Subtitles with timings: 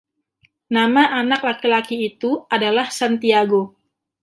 [0.73, 3.61] Nama anak laki-laki itu adalah Santiago.